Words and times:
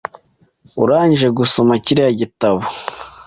Urangije 0.83 1.27
gusoma 1.37 1.73
kiriya 1.83 2.11
gitabo? 2.21 2.59